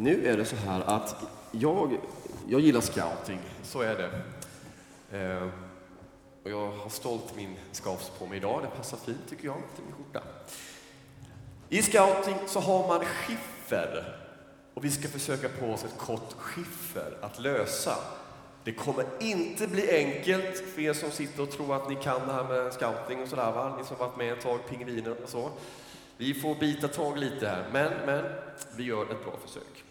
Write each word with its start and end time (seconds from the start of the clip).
Nu 0.00 0.26
är 0.26 0.36
det 0.36 0.44
så 0.44 0.56
här 0.56 0.80
att 0.80 1.16
jag, 1.50 1.98
jag 2.48 2.60
gillar 2.60 2.80
scouting, 2.80 3.38
så 3.62 3.80
är 3.80 3.96
det. 3.96 4.10
Eh, 5.18 5.48
och 6.44 6.50
jag 6.50 6.70
har 6.70 6.88
stolt 6.88 7.36
min 7.36 7.56
scouts 7.72 8.12
på 8.18 8.26
mig 8.26 8.36
idag, 8.36 8.62
det 8.62 8.76
passar 8.76 8.96
fint 8.96 9.28
tycker 9.28 9.44
jag 9.44 9.56
till 9.74 9.84
min 9.84 9.94
skjorta. 9.94 10.22
I 11.68 11.82
scouting 11.82 12.34
så 12.46 12.60
har 12.60 12.88
man 12.88 13.04
skiffer 13.04 14.16
och 14.74 14.84
vi 14.84 14.90
ska 14.90 15.08
försöka 15.08 15.48
på 15.48 15.66
oss 15.66 15.84
ett 15.84 15.98
kort 15.98 16.32
skiffer 16.32 17.18
att 17.20 17.38
lösa. 17.38 17.96
Det 18.64 18.72
kommer 18.72 19.04
inte 19.20 19.68
bli 19.68 19.90
enkelt 19.90 20.58
för 20.74 20.82
er 20.82 20.92
som 20.92 21.10
sitter 21.10 21.42
och 21.42 21.50
tror 21.50 21.76
att 21.76 21.88
ni 21.88 21.96
kan 21.96 22.26
det 22.26 22.32
här 22.32 22.44
med 22.44 22.72
scouting 22.72 23.22
och 23.22 23.28
sådär, 23.28 23.52
va? 23.52 23.76
ni 23.78 23.84
som 23.84 23.96
varit 23.96 24.16
med 24.16 24.32
ett 24.32 24.40
tag, 24.40 24.58
pingviner 24.68 25.22
och 25.22 25.28
så. 25.28 25.50
Vi 26.16 26.34
får 26.34 26.54
bita 26.54 26.88
tag 26.88 27.18
lite 27.18 27.48
här, 27.48 27.64
men, 27.72 27.92
men 28.06 28.24
vi 28.76 28.84
gör 28.84 29.02
ett 29.02 29.24
bra 29.24 29.34
försök. 29.46 29.84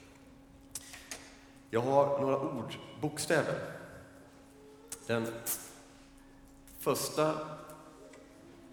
Jag 1.70 1.82
har 1.82 2.20
några 2.20 2.40
ord, 2.40 2.74
bokstäver. 3.02 3.56
Den 5.08 5.28
första, 6.80 7.34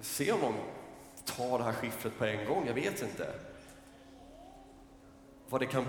se 0.01 0.33
om 0.33 0.41
någon 0.41 0.55
tar 1.25 1.59
det 1.59 1.65
här 1.65 1.73
skiffret 1.73 2.19
på 2.19 2.25
en 2.25 2.47
gång, 2.47 2.67
jag 2.67 2.75
vet 2.75 3.03
inte. 3.03 3.35
Vad 5.49 5.61
det 5.61 5.67
kan 5.67 5.87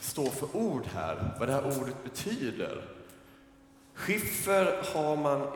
stå 0.00 0.30
för 0.30 0.56
ord 0.56 0.86
här, 0.86 1.36
vad 1.38 1.48
det 1.48 1.52
här 1.52 1.80
ordet 1.80 2.04
betyder. 2.04 2.88
Skiffer 3.94 4.82
har 4.94 5.16
man 5.16 5.48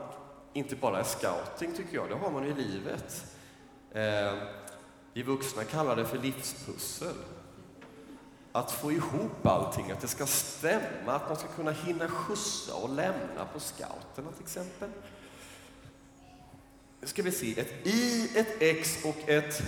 inte 0.53 0.77
bara 0.77 1.01
i 1.01 1.05
scouting, 1.05 1.73
tycker 1.77 1.95
jag, 1.95 2.09
det 2.09 2.15
har 2.15 2.31
man 2.31 2.45
i 2.45 2.55
livet. 2.55 3.35
Eh, 3.93 4.35
vi 5.13 5.23
vuxna 5.23 5.65
kallar 5.65 5.97
det 5.97 6.05
för 6.05 6.19
livspussel. 6.19 7.15
Att 8.53 8.73
få 8.73 8.93
ihop 8.93 9.47
allting, 9.47 9.91
att 9.91 10.01
det 10.01 10.09
ska 10.09 10.27
stämma, 10.27 11.13
att 11.13 11.29
man 11.29 11.37
ska 11.37 11.49
kunna 11.49 11.71
hinna 11.71 12.09
skjutsa 12.09 12.75
och 12.75 12.89
lämna 12.89 13.45
på 13.53 13.61
scouterna 13.61 14.33
till 14.33 14.43
exempel. 14.43 14.91
Nu 17.01 17.07
ska 17.07 17.23
vi 17.23 17.33
se, 17.33 17.61
ett 17.61 17.87
I, 17.87 18.31
ett 18.35 18.63
X 18.63 18.99
och 19.05 19.29
ett... 19.29 19.63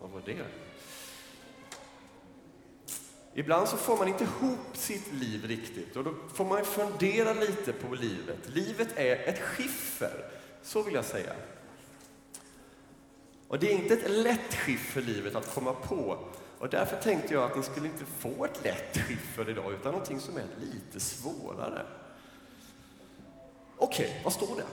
Vad 0.00 0.10
var 0.10 0.22
det? 0.24 0.44
Ibland 3.34 3.68
så 3.68 3.76
får 3.76 3.96
man 3.96 4.08
inte 4.08 4.24
ihop 4.24 4.76
sitt 4.76 5.12
liv 5.12 5.44
riktigt 5.44 5.96
och 5.96 6.04
då 6.04 6.14
får 6.34 6.44
man 6.44 6.64
fundera 6.64 7.32
lite 7.32 7.72
på 7.72 7.94
livet. 7.94 8.38
Livet 8.46 8.88
är 8.96 9.16
ett 9.16 9.38
skiffer, 9.38 10.24
så 10.62 10.82
vill 10.82 10.94
jag 10.94 11.04
säga. 11.04 11.32
Och 13.48 13.58
det 13.58 13.72
är 13.72 13.74
inte 13.74 13.94
ett 13.94 14.10
lätt 14.10 14.54
skiffer 14.54 15.02
livet 15.02 15.34
att 15.34 15.54
komma 15.54 15.72
på. 15.72 16.18
Och 16.60 16.68
därför 16.68 16.96
tänkte 16.96 17.34
jag 17.34 17.50
att 17.50 17.56
ni 17.56 17.62
skulle 17.62 17.86
inte 17.86 18.04
få 18.04 18.44
ett 18.44 18.64
lätt 18.64 18.98
skiffer 18.98 19.50
idag, 19.50 19.72
utan 19.72 19.92
någonting 19.92 20.20
som 20.20 20.36
är 20.36 20.44
lite 20.60 21.00
svårare. 21.00 21.86
Okej, 23.76 24.06
okay, 24.06 24.22
vad 24.24 24.32
står 24.32 24.56
det? 24.56 24.64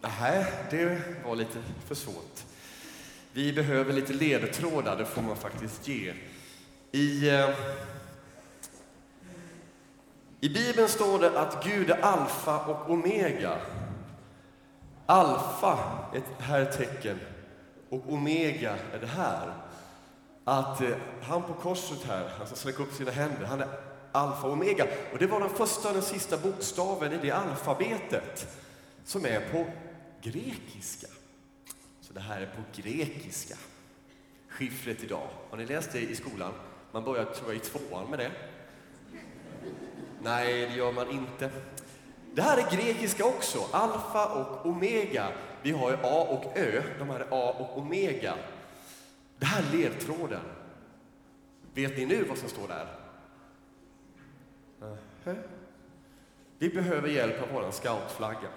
Nej, 0.00 0.46
det 0.70 1.02
var 1.24 1.36
lite 1.36 1.62
för 1.86 1.94
svårt. 1.94 2.44
Vi 3.32 3.52
behöver 3.52 3.92
lite 3.92 4.12
ledtrådar, 4.12 4.96
det 4.96 5.04
får 5.04 5.22
man 5.22 5.36
faktiskt 5.36 5.88
ge. 5.88 6.14
I, 6.92 7.28
eh, 7.28 7.50
I 10.40 10.48
Bibeln 10.48 10.88
står 10.88 11.18
det 11.18 11.40
att 11.40 11.64
Gud 11.64 11.90
är 11.90 12.00
alfa 12.00 12.66
och 12.66 12.90
omega. 12.90 13.58
Alfa 15.06 15.78
är 16.12 16.18
ett 16.18 16.24
här 16.38 16.64
tecken 16.64 17.20
och 17.88 18.12
omega 18.12 18.76
är 18.92 18.98
det 19.00 19.06
här. 19.06 19.54
Att 20.44 20.80
eh, 20.80 20.96
han 21.22 21.42
på 21.42 21.54
korset 21.54 22.04
här, 22.04 22.28
han 22.38 22.46
som 22.46 22.56
sträcker 22.56 22.82
upp 22.82 22.92
sina 22.92 23.10
händer, 23.10 23.44
han 23.44 23.60
är 23.60 23.68
alfa 24.12 24.46
och 24.46 24.52
omega. 24.52 24.86
Och 25.12 25.18
det 25.18 25.26
var 25.26 25.40
den 25.40 25.48
första 25.48 25.88
och 25.88 25.94
den 25.94 26.02
sista 26.02 26.38
bokstaven 26.38 27.12
i 27.12 27.18
det 27.22 27.30
alfabetet 27.30 28.48
som 29.04 29.26
är 29.26 29.40
på 29.52 29.66
grekiska. 30.22 31.06
Så 32.00 32.12
det 32.12 32.20
här 32.20 32.40
är 32.40 32.46
på 32.46 32.82
grekiska. 32.82 33.54
Skiffret 34.48 35.04
idag. 35.04 35.28
Har 35.50 35.56
ni 35.56 35.66
läst 35.66 35.92
det 35.92 36.00
i 36.00 36.16
skolan? 36.16 36.52
Man 36.92 37.04
börjar, 37.04 37.24
tror 37.24 37.48
jag, 37.48 37.56
i 37.56 37.58
tvåan 37.58 38.10
med 38.10 38.18
det. 38.18 38.30
Nej, 40.22 40.66
det 40.66 40.76
gör 40.76 40.92
man 40.92 41.10
inte. 41.10 41.50
Det 42.36 42.42
här 42.42 42.56
är 42.56 42.76
grekiska 42.76 43.24
också, 43.24 43.64
alfa 43.72 44.26
och 44.26 44.66
omega. 44.66 45.32
Vi 45.62 45.70
har 45.70 45.90
ju 45.90 45.96
A 46.02 46.26
och 46.30 46.58
Ö, 46.58 46.82
de 46.98 47.10
här 47.10 47.20
är 47.20 47.26
A 47.30 47.54
och 47.58 47.78
omega. 47.78 48.34
Det 49.38 49.46
här 49.46 49.62
är 49.62 49.76
ledtråden. 49.76 50.40
Vet 51.74 51.96
ni 51.96 52.06
nu 52.06 52.24
vad 52.24 52.38
som 52.38 52.48
står 52.48 52.68
där? 52.68 52.86
Vi 56.58 56.68
behöver 56.68 57.08
hjälp 57.08 57.42
av 57.42 57.48
vår 57.52 57.70
scoutflagga. 57.70 58.48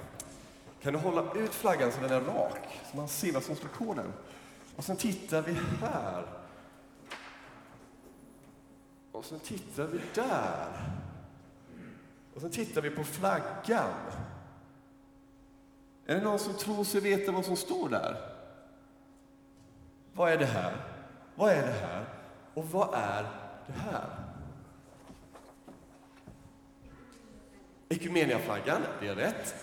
Kan 0.81 0.93
du 0.93 0.99
hålla 0.99 1.33
ut 1.33 1.53
flaggan 1.53 1.91
så 1.91 2.01
den 2.01 2.11
är 2.11 2.21
rak, 2.21 2.79
så 2.91 2.97
man 2.97 3.07
ser 3.07 3.31
vad 3.31 3.43
som 3.43 3.55
står 3.55 3.69
på 3.69 3.93
den? 3.93 4.13
Och 4.75 4.83
sen 4.83 4.95
tittar 4.95 5.41
vi 5.41 5.57
här. 5.81 6.25
Och 9.11 9.25
sen 9.25 9.39
tittar 9.39 9.87
vi 9.87 9.99
där. 10.13 10.99
Och 12.33 12.41
sen 12.41 12.51
tittar 12.51 12.81
vi 12.81 12.89
på 12.89 13.03
flaggan. 13.03 13.93
Är 16.05 16.15
det 16.15 16.21
någon 16.21 16.39
som 16.39 16.53
tror 16.53 16.83
sig 16.83 17.01
veta 17.01 17.31
vad 17.31 17.45
som 17.45 17.55
står 17.55 17.89
där? 17.89 18.15
Vad 20.13 20.31
är 20.31 20.37
det 20.37 20.45
här? 20.45 20.75
Vad 21.35 21.51
är 21.51 21.61
det 21.67 21.73
här? 21.73 22.05
Och 22.53 22.65
vad 22.65 22.93
är 22.93 23.23
det 23.67 23.73
här? 23.73 24.09
Ekumeniaflaggan, 27.89 28.81
det 29.01 29.07
är 29.07 29.15
rätt. 29.15 29.55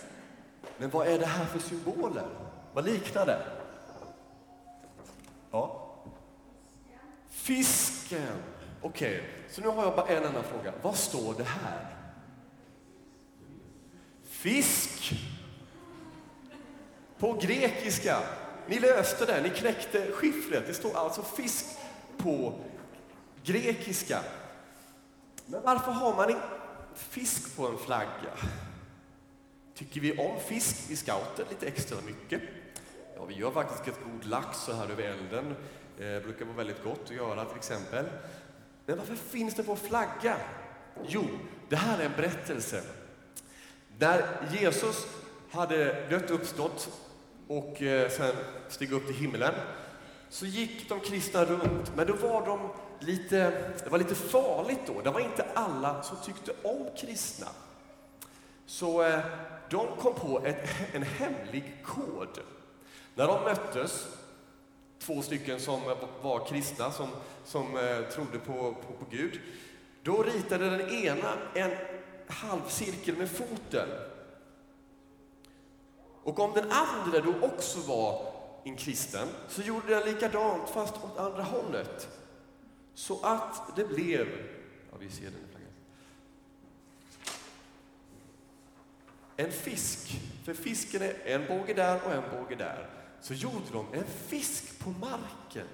Men 0.77 0.89
vad 0.89 1.07
är 1.07 1.19
det 1.19 1.25
här 1.25 1.45
för 1.45 1.59
symboler? 1.59 2.27
Vad 2.73 2.85
liknar 2.85 3.25
det? 3.25 3.45
Ja. 5.51 5.93
Fisken. 7.29 8.37
Okej, 8.81 9.17
okay. 9.17 9.29
så 9.49 9.61
nu 9.61 9.67
har 9.67 9.83
jag 9.83 9.95
bara 9.95 10.07
en 10.07 10.23
enda 10.23 10.43
fråga. 10.43 10.73
Vad 10.81 10.95
står 10.95 11.33
det 11.33 11.43
här? 11.43 11.96
Fisk. 14.47 15.13
På 17.19 17.33
grekiska. 17.33 18.19
Ni 18.67 18.79
löste 18.79 19.25
det, 19.25 19.41
ni 19.41 19.49
knäckte 19.49 20.11
skiffret. 20.11 20.67
Det 20.67 20.73
står 20.73 20.97
alltså 20.97 21.23
fisk 21.23 21.65
på 22.17 22.59
grekiska. 23.43 24.19
Men 25.45 25.61
varför 25.63 25.91
har 25.91 26.15
man 26.15 26.29
en 26.29 26.39
fisk 26.95 27.55
på 27.55 27.67
en 27.67 27.77
flagga? 27.77 28.33
Tycker 29.75 30.01
vi 30.01 30.17
om 30.17 30.39
fisk 30.39 30.91
i 30.91 30.95
scouter 30.95 31.45
lite 31.49 31.67
extra 31.67 31.97
mycket? 32.01 32.41
Ja, 33.15 33.25
vi 33.25 33.33
gör 33.33 33.51
faktiskt 33.51 33.87
ett 33.87 34.03
god 34.11 34.25
lax 34.25 34.57
så 34.57 34.73
här 34.73 34.89
över 34.89 35.03
elden. 35.03 35.55
Det 35.97 36.23
brukar 36.23 36.45
vara 36.45 36.57
väldigt 36.57 36.83
gott 36.83 37.03
att 37.03 37.15
göra 37.15 37.45
till 37.45 37.57
exempel. 37.57 38.05
Men 38.85 38.97
varför 38.97 39.15
finns 39.15 39.55
det 39.55 39.63
på 39.63 39.75
flagga? 39.75 40.37
Jo, 41.07 41.25
det 41.69 41.75
här 41.75 41.99
är 41.99 42.05
en 42.05 42.15
berättelse. 42.15 42.83
Där 43.97 44.25
Jesus 44.51 45.07
hade 45.51 46.09
dött 46.09 46.31
uppstått 46.31 46.89
och 47.47 47.81
eh, 47.81 48.09
sen 48.09 48.35
steg 48.69 48.91
upp 48.91 49.05
till 49.05 49.15
himlen 49.15 49.53
så 50.29 50.45
gick 50.45 50.89
de 50.89 50.99
kristna 50.99 51.45
runt, 51.45 51.95
men 51.95 52.07
då 52.07 52.13
var 52.13 52.45
de 52.45 52.69
lite, 52.99 53.37
det 53.83 53.89
var 53.89 53.97
lite 53.97 54.15
farligt 54.15 54.79
då. 54.87 55.01
Det 55.01 55.11
var 55.11 55.19
inte 55.19 55.45
alla 55.53 56.03
som 56.03 56.17
tyckte 56.25 56.51
om 56.63 56.87
kristna. 56.97 57.47
Så 58.65 59.03
eh, 59.03 59.19
de 59.69 59.87
kom 59.99 60.13
på 60.13 60.41
ett, 60.45 60.69
en 60.93 61.03
hemlig 61.03 61.77
kod. 61.83 62.39
När 63.15 63.27
de 63.27 63.43
möttes, 63.43 64.07
två 64.99 65.21
stycken 65.21 65.59
som 65.59 65.81
var 66.21 66.45
kristna, 66.45 66.91
som, 66.91 67.07
som 67.45 67.77
eh, 67.77 68.01
trodde 68.01 68.39
på, 68.39 68.53
på, 68.53 68.93
på 68.99 69.05
Gud, 69.11 69.39
då 70.03 70.23
ritade 70.23 70.69
den 70.69 70.89
ena 70.89 71.33
en 71.53 71.71
halvcirkel 72.27 73.17
med 73.17 73.29
foten. 73.29 73.89
Och 76.23 76.39
om 76.39 76.53
den 76.53 76.71
andra 76.71 77.19
då 77.19 77.33
också 77.41 77.79
var 77.79 78.33
en 78.63 78.75
kristen, 78.75 79.27
så 79.47 79.61
gjorde 79.61 79.87
den 79.87 80.13
likadant 80.13 80.69
fast 80.69 80.95
åt 80.95 81.17
andra 81.17 81.43
hållet. 81.43 82.09
Så 82.93 83.19
att 83.21 83.75
det 83.75 83.85
blev, 83.85 84.27
ja 84.91 84.97
vi 84.99 85.09
ser 85.09 85.23
den 85.23 85.47
en 89.37 89.51
fisk, 89.51 90.21
för 90.43 90.53
fisken 90.53 91.01
är 91.01 91.15
en 91.25 91.47
båge 91.47 91.73
där 91.73 92.01
och 92.05 92.11
en 92.11 92.23
båge 92.31 92.55
där, 92.55 92.89
så 93.21 93.33
gjorde 93.33 93.65
de 93.73 93.85
en 93.93 94.03
fisk 94.27 94.79
på 94.79 94.89
marken. 94.89 95.67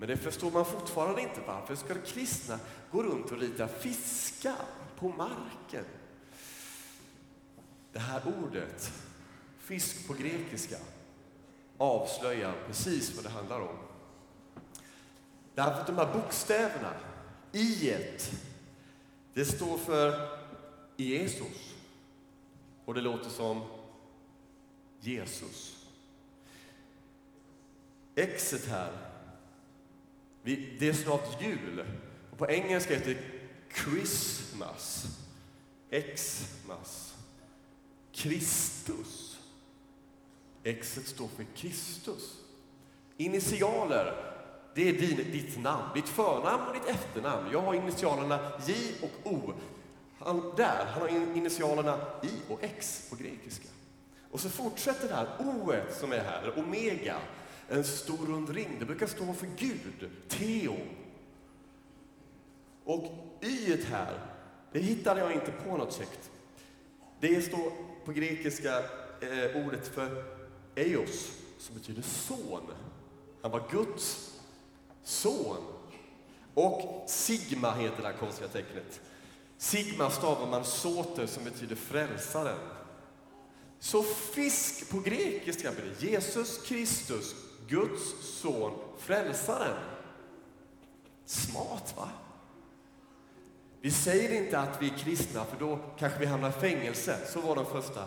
Men 0.00 0.08
det 0.08 0.16
förstår 0.16 0.50
man 0.50 0.64
fortfarande 0.64 1.22
inte. 1.22 1.40
Varför 1.46 1.74
ska 1.74 1.94
kristna 1.94 2.58
gå 2.90 3.02
runt 3.02 3.32
och 3.32 3.38
rita 3.38 3.68
fiskar 3.68 4.56
på 4.96 5.08
marken? 5.08 5.84
Det 7.92 7.98
här 7.98 8.22
ordet, 8.42 8.92
fisk 9.58 10.06
på 10.08 10.14
grekiska, 10.14 10.76
avslöjar 11.78 12.54
precis 12.66 13.14
vad 13.16 13.24
det 13.24 13.30
handlar 13.30 13.60
om. 13.60 13.76
Därför 15.54 15.80
att 15.80 15.86
de 15.86 15.96
här 15.96 16.12
bokstäverna, 16.14 16.92
i 17.52 17.90
ett, 17.90 18.32
det 19.34 19.44
står 19.44 19.78
för 19.78 20.28
Jesus. 20.96 21.74
Och 22.84 22.94
det 22.94 23.00
låter 23.00 23.30
som 23.30 23.62
Jesus. 25.00 25.86
Exet 28.14 28.66
här, 28.66 28.92
det 30.42 30.88
är 30.88 30.92
snart 30.92 31.42
jul. 31.42 31.84
Och 32.30 32.38
på 32.38 32.50
engelska 32.50 32.94
heter 32.94 33.14
det 33.14 33.20
Christmas. 33.74 35.06
Xmas. 35.90 37.14
Kristus. 38.12 39.38
Xet 40.62 41.06
står 41.06 41.28
för 41.28 41.44
Kristus. 41.56 42.36
Initialer, 43.16 44.34
det 44.74 44.88
är 44.88 44.92
din, 44.92 45.16
ditt 45.16 45.58
namn, 45.62 45.88
ditt 45.94 46.08
förnamn 46.08 46.66
och 46.66 46.74
ditt 46.74 46.88
efternamn. 46.88 47.48
Jag 47.52 47.60
har 47.60 47.74
initialerna 47.74 48.52
J 48.66 48.74
och 49.02 49.32
O. 49.32 49.52
Han, 50.18 50.52
där, 50.56 50.86
han 50.86 51.02
har 51.02 51.08
initialerna 51.36 51.98
I 52.22 52.52
och 52.52 52.64
X 52.64 53.06
på 53.10 53.16
grekiska. 53.16 53.68
Och 54.30 54.40
så 54.40 54.50
fortsätter 54.50 55.08
det 55.08 55.14
här 55.14 55.28
O 55.38 55.72
som 55.90 56.12
är 56.12 56.18
här, 56.18 56.58
omega, 56.58 57.16
en 57.70 57.84
stor 57.84 58.26
rund 58.26 58.48
ring. 58.48 58.76
Det 58.78 58.84
brukar 58.84 59.06
stå 59.06 59.32
för 59.32 59.46
Gud, 59.56 60.10
Teo. 60.28 60.76
Och 62.84 63.04
Y 63.40 63.76
här, 63.90 64.18
det 64.72 64.80
hittade 64.80 65.20
jag 65.20 65.32
inte 65.32 65.52
på 65.52 65.76
något 65.76 65.92
sätt. 65.92 66.30
Det 67.20 67.42
står 67.42 67.72
på 68.04 68.12
grekiska 68.12 68.78
eh, 69.20 69.66
ordet 69.66 69.88
för 69.88 70.24
Eos, 70.74 71.32
som 71.58 71.74
betyder 71.74 72.02
son. 72.02 72.62
Han 73.42 73.50
var 73.50 73.68
Guds 73.70 74.38
son. 75.02 75.64
Och 76.54 77.04
sigma 77.06 77.74
heter 77.74 78.02
det 78.02 78.08
här 78.08 78.16
konstiga 78.16 78.48
tecknet. 78.48 79.00
Sigma 79.58 80.10
stavar 80.10 80.50
man 80.50 80.64
soter 80.64 81.26
som 81.26 81.44
betyder 81.44 81.76
frälsaren. 81.76 82.58
Så 83.78 84.02
fisk 84.02 84.90
på 84.90 85.00
grekiska 85.00 85.72
blir 85.72 86.10
Jesus 86.10 86.62
Kristus, 86.62 87.34
Guds 87.70 88.14
son, 88.20 88.72
frälsaren. 88.98 89.76
Smart 91.24 91.94
va? 91.96 92.08
Vi 93.80 93.90
säger 93.90 94.42
inte 94.42 94.58
att 94.58 94.82
vi 94.82 94.90
är 94.90 94.98
kristna 94.98 95.44
för 95.44 95.56
då 95.58 95.78
kanske 95.98 96.18
vi 96.18 96.26
hamnar 96.26 96.48
i 96.48 96.52
fängelse. 96.52 97.16
Så 97.26 97.40
var 97.40 97.56
de 97.56 97.66
första, 97.66 98.04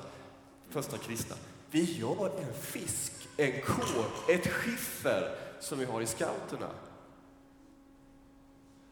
första 0.69 0.98
kristna. 0.98 1.36
Vi 1.71 1.98
gör 1.98 2.39
en 2.39 2.54
fisk, 2.54 3.13
en 3.38 3.62
kår, 3.62 4.06
ett 4.30 4.48
skiffer 4.48 5.36
som 5.60 5.80
vi 5.80 5.86
har 5.86 6.01
i 6.01 6.06
scouterna. 6.06 6.69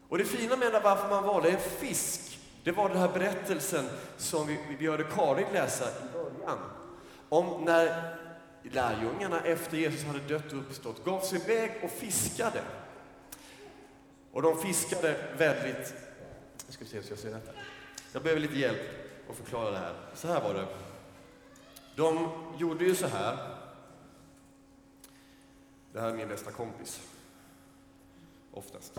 Och 0.08 0.18
det 0.18 0.24
fina 0.24 0.56
med 0.56 0.82
varför 0.84 1.08
man 1.08 1.24
valde 1.24 1.50
en 1.50 1.60
fisk, 1.60 2.38
det 2.64 2.72
var 2.72 2.88
den 2.88 2.98
här 2.98 3.08
berättelsen 3.08 3.84
som 4.16 4.46
vi, 4.46 4.58
vi 4.78 4.86
hörde 4.86 5.04
Karin 5.04 5.46
läsa 5.52 5.84
i 5.84 6.12
början. 6.12 6.58
Om 7.28 7.64
när 7.64 8.16
lärjungarna 8.70 9.40
efter 9.40 9.76
Jesus 9.76 10.04
hade 10.04 10.18
dött 10.18 10.52
och 10.52 10.58
uppstått 10.58 11.04
gav 11.04 11.20
sig 11.20 11.40
iväg 11.42 11.80
och 11.82 11.90
fiskade. 11.90 12.62
Och 14.32 14.42
de 14.42 14.58
fiskade 14.58 15.34
väldigt... 15.38 15.94
Jag 16.66 16.74
ska 16.74 16.84
se 16.84 17.02
så 17.02 17.12
jag 17.12 17.18
ser 17.18 17.30
detta. 17.30 17.52
Jag 18.12 18.22
behöver 18.22 18.40
lite 18.40 18.58
hjälp 18.58 18.80
att 19.30 19.36
förklara 19.36 19.70
det 19.70 19.78
här. 19.78 19.94
Så 20.14 20.28
här 20.28 20.40
var 20.42 20.54
det. 20.54 20.66
De 21.96 22.28
gjorde 22.58 22.84
ju 22.84 22.94
så 22.94 23.06
här. 23.06 23.58
Det 25.92 26.00
här 26.00 26.08
är 26.08 26.14
min 26.14 26.28
bästa 26.28 26.50
kompis. 26.50 27.00
Oftast. 28.52 28.94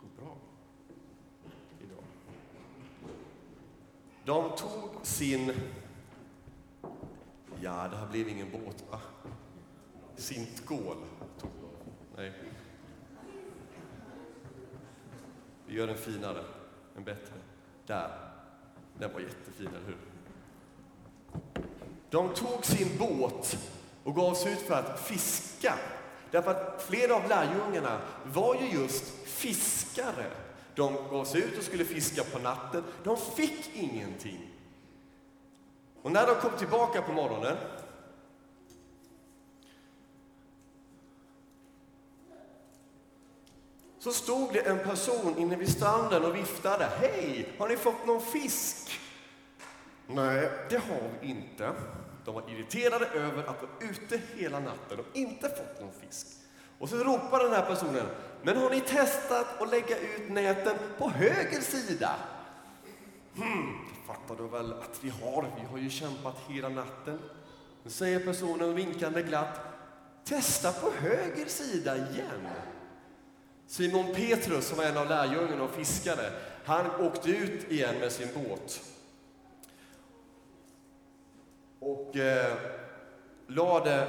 Går 0.00 0.24
bra. 0.24 0.36
Idag. 1.80 2.04
De 4.24 4.56
tog 4.56 4.90
sin... 5.02 5.52
Ja, 7.62 7.88
det 7.90 7.96
här 7.96 8.06
blev 8.06 8.28
ingen 8.28 8.50
båt, 8.50 8.84
va? 8.90 9.00
Sintgål 10.16 10.96
tog 11.40 11.50
de. 11.50 11.92
Nej. 12.16 12.32
Vi 15.66 15.74
gör 15.74 15.86
den 15.86 15.98
finare, 15.98 16.44
en 16.96 17.04
bättre. 17.04 17.34
Där. 17.86 18.10
Den 18.98 19.12
var 19.12 19.20
jättefin, 19.20 19.66
eller 19.68 19.86
hur? 19.86 19.96
De 22.10 22.34
tog 22.34 22.64
sin 22.64 22.98
båt 22.98 23.58
och 24.04 24.14
gav 24.14 24.34
sig 24.34 24.52
ut 24.52 24.58
för 24.58 24.74
att 24.74 25.00
fiska. 25.00 25.74
Därför 26.30 26.50
att 26.50 26.82
flera 26.82 27.14
av 27.14 27.28
lärjungarna 27.28 28.00
var 28.24 28.54
ju 28.54 28.80
just 28.80 29.04
fiskare. 29.24 30.30
De 30.74 30.94
gav 31.10 31.24
sig 31.24 31.42
ut 31.42 31.58
och 31.58 31.64
skulle 31.64 31.84
fiska 31.84 32.24
på 32.24 32.38
natten. 32.38 32.84
De 33.04 33.16
fick 33.16 33.70
ingenting. 33.74 34.57
Och 36.08 36.14
när 36.14 36.26
de 36.26 36.34
kom 36.34 36.50
tillbaka 36.58 37.02
på 37.02 37.12
morgonen 37.12 37.56
så 43.98 44.12
stod 44.12 44.52
det 44.52 44.60
en 44.60 44.78
person 44.78 45.38
inne 45.38 45.56
vid 45.56 45.72
stranden 45.72 46.24
och 46.24 46.36
viftade. 46.36 46.88
Hej, 47.00 47.48
har 47.58 47.68
ni 47.68 47.76
fått 47.76 48.06
någon 48.06 48.20
fisk? 48.20 49.00
Nej, 50.06 50.50
det 50.70 50.76
har 50.76 51.10
vi 51.20 51.28
inte. 51.28 51.72
De 52.24 52.34
var 52.34 52.50
irriterade 52.50 53.06
över 53.06 53.42
att 53.42 53.62
vara 53.62 53.90
ute 53.90 54.20
hela 54.36 54.60
natten 54.60 54.98
och 54.98 55.16
inte 55.16 55.48
fått 55.48 55.80
någon 55.80 55.92
fisk. 56.00 56.26
Och 56.78 56.88
så 56.88 56.96
ropar 56.96 57.38
den 57.38 57.52
här 57.52 57.66
personen, 57.66 58.06
men 58.42 58.56
har 58.56 58.70
ni 58.70 58.80
testat 58.80 59.62
att 59.62 59.70
lägga 59.70 59.98
ut 59.98 60.28
näten 60.28 60.76
på 60.98 61.10
höger 61.10 61.60
sida? 61.60 62.14
Hmm, 63.36 63.88
fattar 64.08 64.36
du 64.36 64.48
väl 64.48 64.72
att 64.72 64.98
vi 65.04 65.08
har, 65.08 65.46
vi 65.60 65.66
har 65.66 65.78
ju 65.78 65.90
kämpat 65.90 66.36
hela 66.48 66.68
natten. 66.68 67.18
Nu 67.82 67.90
säger 67.90 68.20
personen 68.20 68.74
vinkande 68.74 69.22
glatt, 69.22 69.60
testa 70.24 70.72
på 70.72 70.90
höger 70.90 71.46
sida 71.46 71.96
igen. 71.96 72.48
Simon 73.66 74.14
Petrus, 74.14 74.68
som 74.68 74.78
var 74.78 74.84
en 74.84 74.96
av 74.96 75.08
lärjungarna 75.08 75.62
och 75.62 75.70
fiskade, 75.70 76.32
han 76.64 76.90
åkte 77.00 77.30
ut 77.30 77.72
igen 77.72 77.94
med 78.00 78.12
sin 78.12 78.28
båt 78.34 78.82
och 81.78 82.16
eh, 82.16 82.56
lade 83.46 84.06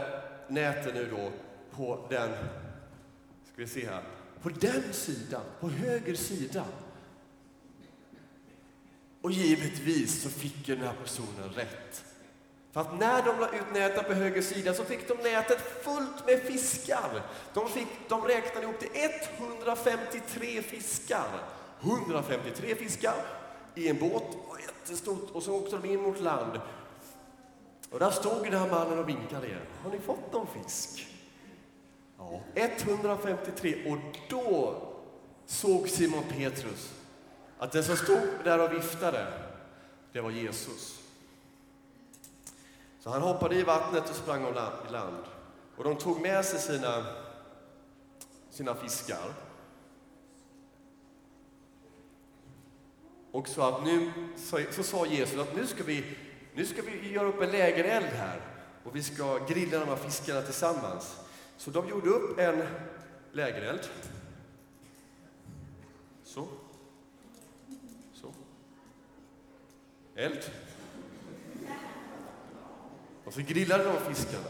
nätet 0.47 0.93
nu 0.93 1.09
då 1.11 1.31
på 1.71 2.07
den, 2.09 2.29
ska 3.45 3.55
vi 3.55 3.67
se 3.67 3.85
här, 3.85 4.03
på 4.41 4.49
den 4.49 4.93
sidan, 4.93 5.41
på 5.59 5.69
höger 5.69 6.15
sida. 6.15 6.65
Och 9.21 9.31
givetvis 9.31 10.23
så 10.23 10.29
fick 10.29 10.67
ju 10.67 10.75
den 10.75 10.85
här 10.85 10.95
personen 11.03 11.49
rätt. 11.55 12.05
För 12.71 12.81
att 12.81 12.99
när 12.99 13.23
de 13.23 13.39
la 13.39 13.49
ut 13.49 13.73
nätet 13.73 14.07
på 14.07 14.13
höger 14.13 14.41
sida 14.41 14.73
så 14.73 14.83
fick 14.83 15.07
de 15.07 15.13
nätet 15.13 15.83
fullt 15.83 16.25
med 16.25 16.41
fiskar. 16.41 17.21
De, 17.53 17.69
fick, 17.69 17.87
de 18.09 18.21
räknade 18.21 18.65
ihop 18.65 18.79
till 18.79 18.89
153 19.37 20.61
fiskar. 20.61 21.27
153 21.81 22.75
fiskar 22.75 23.13
i 23.75 23.87
en 23.87 23.99
båt, 23.99 24.23
jättestort, 24.65 25.29
och 25.31 25.43
så 25.43 25.55
åkte 25.55 25.77
de 25.77 25.89
in 25.89 26.01
mot 26.01 26.19
land. 26.19 26.61
Och 27.89 27.99
där 27.99 28.11
stod 28.11 28.43
den 28.43 28.59
här 28.59 28.69
mannen 28.69 28.99
och 28.99 29.09
vinkade 29.09 29.47
igen. 29.47 29.61
Har 29.83 29.91
ni 29.91 29.99
fått 29.99 30.33
någon 30.33 30.47
fisk? 30.47 31.07
Ja. 32.17 32.39
153. 32.55 33.91
Och 33.91 33.97
då 34.29 34.75
såg 35.45 35.89
Simon 35.89 36.23
Petrus 36.37 36.93
att 37.59 37.71
den 37.71 37.83
som 37.83 37.97
stod 37.97 38.27
där 38.43 38.59
och 38.59 38.73
viftade, 38.73 39.27
det 40.11 40.21
var 40.21 40.31
Jesus. 40.31 40.99
Så 42.99 43.09
han 43.09 43.21
hoppade 43.21 43.55
i 43.55 43.63
vattnet 43.63 44.09
och 44.09 44.15
sprang 44.15 44.47
i 44.47 44.91
land. 44.91 45.23
Och 45.77 45.83
de 45.83 45.95
tog 45.95 46.21
med 46.21 46.45
sig 46.45 46.59
sina, 46.59 47.05
sina 48.49 48.75
fiskar. 48.75 49.33
Och 53.31 53.47
så, 53.47 53.61
att 53.61 53.83
nu, 53.83 54.11
så, 54.37 54.59
så 54.71 54.83
sa 54.83 55.05
Jesus 55.05 55.39
att 55.39 55.55
nu 55.55 55.67
ska 55.67 55.83
vi 55.83 56.17
nu 56.53 56.65
ska 56.65 56.81
vi 56.81 57.11
göra 57.11 57.27
upp 57.27 57.41
en 57.41 57.51
lägereld 57.51 58.05
här 58.05 58.41
och 58.83 58.95
vi 58.95 59.03
ska 59.03 59.37
grilla 59.37 59.79
de 59.79 59.85
här 59.85 59.95
fiskarna 59.95 60.41
tillsammans. 60.41 61.19
Så 61.57 61.71
de 61.71 61.89
gjorde 61.89 62.09
upp 62.09 62.39
en 62.39 62.67
lägereld. 63.31 63.89
Så. 66.23 66.47
Eld. 70.19 70.51
Och 73.23 73.33
så 73.33 73.41
grillade 73.41 73.83
de 73.83 74.13
fiskarna. 74.13 74.47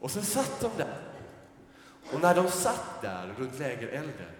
Och 0.00 0.10
sen 0.10 0.22
satt 0.22 0.60
de 0.60 0.70
där. 0.76 1.02
Och 2.12 2.20
när 2.20 2.34
de 2.34 2.48
satt 2.48 3.02
där 3.02 3.34
runt 3.38 3.58
lägerelden 3.58 4.32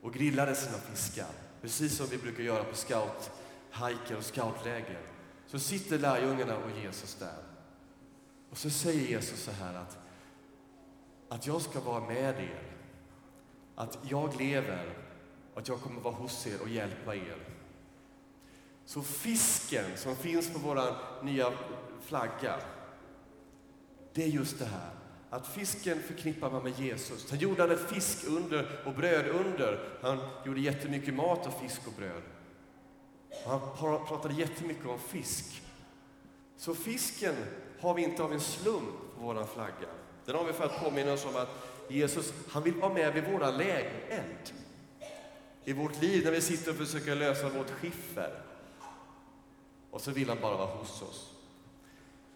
och 0.00 0.12
grillade 0.14 0.54
sina 0.54 0.78
fiskar, 0.78 1.26
precis 1.62 1.96
som 1.96 2.06
vi 2.06 2.18
brukar 2.18 2.42
göra 2.42 2.64
på 2.64 2.76
scouthajker 2.76 4.16
och 4.16 4.24
scoutläger, 4.24 5.00
så 5.46 5.58
sitter 5.58 5.98
lärjungarna 5.98 6.56
och 6.56 6.70
Jesus 6.82 7.14
där. 7.14 7.42
Och 8.50 8.58
så 8.58 8.70
säger 8.70 9.08
Jesus 9.08 9.42
så 9.42 9.50
här 9.50 9.74
att 9.74 9.98
att 11.30 11.46
jag 11.46 11.62
ska 11.62 11.80
vara 11.80 12.06
med 12.06 12.40
er. 12.40 12.62
Att 13.74 13.98
jag 14.02 14.40
lever 14.40 14.94
och 15.54 15.60
att 15.60 15.68
jag 15.68 15.80
kommer 15.80 16.00
vara 16.00 16.14
hos 16.14 16.46
er 16.46 16.62
och 16.62 16.68
hjälpa 16.68 17.14
er. 17.14 17.36
Så 18.90 19.02
fisken 19.02 19.84
som 19.96 20.16
finns 20.16 20.50
på 20.52 20.58
vår 20.58 20.96
nya 21.24 21.52
flagga, 22.02 22.60
det 24.12 24.22
är 24.22 24.26
just 24.26 24.58
det 24.58 24.64
här. 24.64 24.90
Att 25.30 25.46
fisken 25.46 26.02
förknippar 26.02 26.50
man 26.50 26.62
med 26.62 26.78
Jesus. 26.78 27.28
Sen 27.28 27.38
gjorde 27.38 27.62
han 27.62 27.70
ett 27.70 27.90
fiskunder 27.90 28.80
och 28.86 28.94
brödunder. 28.94 29.98
Han 30.02 30.18
gjorde 30.44 30.60
jättemycket 30.60 31.14
mat 31.14 31.46
av 31.46 31.50
fisk 31.50 31.80
och 31.86 31.92
bröd. 31.92 32.22
Han 33.46 33.60
pratade 34.06 34.34
jättemycket 34.34 34.86
om 34.86 34.98
fisk. 34.98 35.62
Så 36.56 36.74
fisken 36.74 37.34
har 37.80 37.94
vi 37.94 38.02
inte 38.02 38.22
av 38.22 38.32
en 38.32 38.40
slump 38.40 38.90
på 39.18 39.24
vår 39.24 39.46
flagga. 39.54 39.88
Den 40.24 40.36
har 40.36 40.44
vi 40.44 40.52
för 40.52 40.64
att 40.64 40.84
påminna 40.84 41.12
oss 41.12 41.24
om 41.24 41.36
att 41.36 41.68
Jesus, 41.88 42.32
han 42.48 42.62
vill 42.62 42.74
vara 42.74 42.94
med 42.94 43.14
vid 43.14 43.24
våra 43.24 43.50
lägereld. 43.50 44.52
I 45.64 45.72
vårt 45.72 46.02
liv 46.02 46.24
när 46.24 46.32
vi 46.32 46.40
sitter 46.40 46.70
och 46.70 46.76
försöker 46.76 47.16
lösa 47.16 47.48
vårt 47.48 47.70
skiffer. 47.70 48.50
Och 49.90 50.00
så 50.00 50.10
vill 50.10 50.28
han 50.28 50.40
bara 50.40 50.56
vara 50.56 50.70
hos 50.70 51.02
oss. 51.02 51.30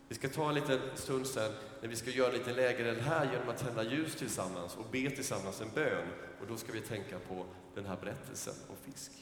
Vi 0.09 0.15
ska 0.15 0.29
ta 0.29 0.49
en 0.49 0.55
liten 0.55 0.81
stund 0.95 1.27
sen 1.27 1.53
när 1.81 1.89
vi 1.89 1.97
ska 1.97 2.11
göra 2.11 2.33
lite 2.33 2.53
lägereld 2.53 3.01
här 3.01 3.33
genom 3.33 3.49
att 3.49 3.59
tända 3.59 3.83
ljus 3.83 4.17
tillsammans 4.17 4.77
och 4.77 4.85
be 4.93 5.11
tillsammans 5.11 5.61
en 5.61 5.71
bön. 5.75 6.07
Och 6.41 6.47
då 6.47 6.57
ska 6.57 6.73
vi 6.73 6.81
tänka 6.81 7.19
på 7.19 7.47
den 7.75 7.87
här 7.87 7.97
berättelsen 7.97 8.55
om 8.69 8.93
fisk. 8.93 9.13